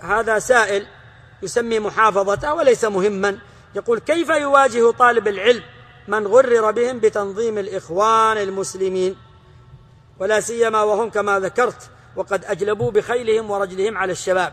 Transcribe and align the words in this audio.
هذا 0.00 0.38
سائل 0.38 0.86
يسمي 1.42 1.78
محافظته 1.78 2.54
وليس 2.54 2.84
مهما. 2.84 3.38
يقول 3.74 3.98
كيف 3.98 4.28
يواجه 4.28 4.90
طالب 4.90 5.28
العلم 5.28 5.62
من 6.08 6.26
غرر 6.26 6.70
بهم 6.70 6.98
بتنظيم 7.00 7.58
الإخوان 7.58 8.36
المسلمين؟ 8.36 9.16
ولا 10.18 10.40
سيما 10.40 10.82
وهم 10.82 11.10
كما 11.10 11.40
ذكرت 11.40 11.90
وقد 12.16 12.44
أجلبوا 12.44 12.90
بخيلهم 12.90 13.50
ورجلهم 13.50 13.98
على 13.98 14.12
الشباب. 14.12 14.52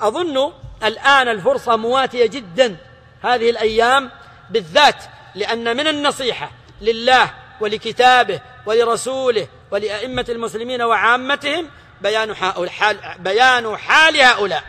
أظن 0.00 0.52
الآن 0.84 1.28
الفرصة 1.28 1.76
مواتية 1.76 2.26
جدا 2.26 2.76
هذه 3.22 3.50
الأيام 3.50 4.10
بالذات 4.50 5.04
لأن 5.34 5.76
من 5.76 5.86
النصيحة 5.86 6.50
لله 6.80 7.30
ولكتابه 7.60 8.40
ولرسوله 8.66 9.48
ولأئمة 9.70 10.24
المسلمين 10.28 10.82
وعامتهم 10.82 11.68
بيان 12.02 12.36
حال, 12.36 12.96
بيان 13.18 13.76
حال 13.76 14.20
هؤلاء. 14.20 14.64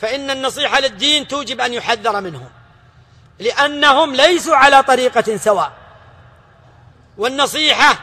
فإن 0.00 0.30
النصيحة 0.30 0.80
للدين 0.80 1.28
توجب 1.28 1.60
أن 1.60 1.74
يحذر 1.74 2.20
منهم. 2.20 2.50
لأنهم 3.38 4.14
ليسوا 4.14 4.56
على 4.56 4.82
طريقة 4.82 5.36
سواء. 5.36 5.72
والنصيحة 7.18 7.98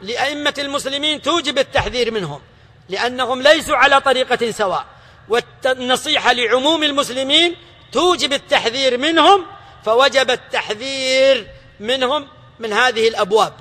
لأئمة 0.00 0.54
المسلمين 0.58 1.22
توجب 1.22 1.58
التحذير 1.58 2.10
منهم. 2.10 2.40
لأنهم 2.88 3.42
ليسوا 3.42 3.76
على 3.76 4.00
طريقة 4.00 4.50
سواء. 4.50 4.84
والنصيحة 5.28 6.32
لعموم 6.32 6.82
المسلمين 6.82 7.56
توجب 7.92 8.32
التحذير 8.32 8.98
منهم 8.98 9.46
فوجب 9.84 10.30
التحذير 10.30 11.46
منهم 11.80 12.28
من 12.58 12.72
هذه 12.72 13.08
الأبواب. 13.08 13.52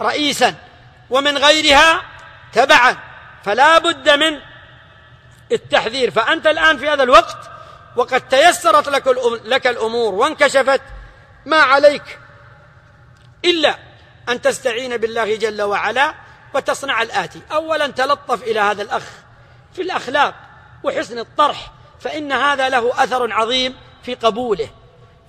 رئيسا. 0.00 0.54
ومن 1.10 1.38
غيرها 1.38 2.02
تبعا. 2.52 3.07
فلا 3.44 3.78
بد 3.78 4.10
من 4.10 4.40
التحذير. 5.52 6.10
فأنت 6.10 6.46
الآن 6.46 6.78
في 6.78 6.88
هذا 6.88 7.02
الوقت 7.02 7.50
وقد 7.96 8.28
تيسرت 8.28 8.88
لك 8.88 9.06
لك 9.44 9.66
الأمور 9.66 10.14
وانكشفت 10.14 10.80
ما 11.46 11.56
عليك 11.56 12.18
إلا 13.44 13.78
أن 14.28 14.40
تستعين 14.40 14.96
بالله 14.96 15.36
جل 15.36 15.62
وعلا 15.62 16.14
وتصنع 16.54 17.02
الآتي. 17.02 17.40
أولا 17.52 17.86
تلطف 17.86 18.42
إلى 18.42 18.60
هذا 18.60 18.82
الأخ 18.82 19.02
في 19.74 19.82
الأخلاق 19.82 20.34
وحسن 20.84 21.18
الطرح 21.18 21.70
فإن 22.00 22.32
هذا 22.32 22.68
له 22.68 23.04
أثر 23.04 23.32
عظيم 23.32 23.76
في 24.02 24.14
قبوله. 24.14 24.68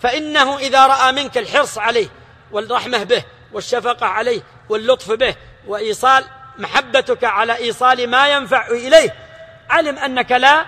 فإنه 0.01 0.57
إذا 0.57 0.87
رأى 0.87 1.11
منك 1.11 1.37
الحرص 1.37 1.77
عليه 1.77 2.07
والرحمة 2.51 3.03
به 3.03 3.23
والشفقة 3.53 4.05
عليه 4.05 4.41
واللطف 4.69 5.11
به 5.11 5.35
وإيصال 5.67 6.25
محبتك 6.59 7.23
على 7.23 7.55
إيصال 7.55 8.09
ما 8.09 8.27
ينفع 8.27 8.67
إليه. 8.67 9.15
علم 9.69 9.97
أنك 9.97 10.31
لا 10.31 10.65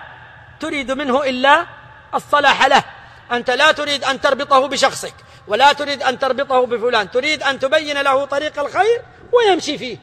تريد 0.60 0.90
منه 0.90 1.22
إلا 1.24 1.66
الصلاح 2.14 2.66
له. 2.66 2.84
أنت 3.32 3.50
لا 3.50 3.72
تريد 3.72 4.04
أن 4.04 4.20
تربطه 4.20 4.68
بشخصك 4.68 5.14
ولا 5.46 5.72
تريد 5.72 6.02
أن 6.02 6.18
تربطه 6.18 6.66
بفلان. 6.66 7.10
تريد 7.10 7.42
أن 7.42 7.58
تبين 7.58 8.00
له 8.00 8.24
طريق 8.24 8.58
الخير 8.58 9.02
ويمشي 9.32 9.78
فيه. 9.78 9.96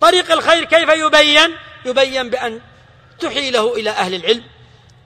طريق 0.00 0.32
الخير 0.32 0.64
كيف 0.64 0.88
يبين؟ 0.88 1.56
يبين 1.84 2.30
بأن 2.30 2.60
تحيله 3.20 3.74
إلى 3.74 3.90
أهل 3.90 4.14
العلم 4.14 4.44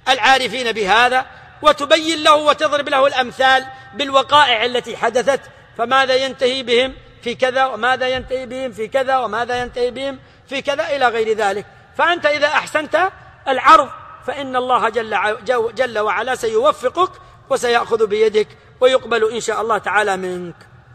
العارفين 0.09 0.73
بهذا 0.73 1.27
وتبين 1.63 2.23
له 2.23 2.35
وتضرب 2.35 2.89
له 2.89 3.07
الأمثال 3.07 3.67
بالوقائع 3.95 4.65
التي 4.65 4.97
حدثت 4.97 5.41
فماذا 5.79 6.15
ينتهي 6.15 6.63
بهم؟ 6.63 6.95
في 7.25 7.35
كذا 7.35 7.65
وماذا 7.65 8.09
ينتهي 8.09 8.47
بهم 8.47 8.73
في 8.73 8.89
كذا 8.89 9.19
وماذا 9.19 9.63
ينتهي 9.63 9.91
بهم 9.91 10.19
في 10.49 10.63
كذا 10.63 10.97
إلى 10.97 11.09
غير 11.09 11.37
ذلك. 11.37 11.67
فأنت 11.97 12.27
إذا 12.27 12.47
أحسنت 12.47 13.13
العرض 13.49 13.89
فإن 14.27 14.57
الله 14.57 14.89
جل, 14.89 15.17
جل 15.75 15.99
وعلا 15.99 16.35
سيوفقك 16.35 17.11
وسيأخذ 17.51 18.07
بيدك 18.07 18.49
ويقبل 18.81 19.33
إن 19.33 19.41
شاء 19.41 19.61
الله 19.61 19.79
تعالى 19.79 20.17
منك. 20.17 20.55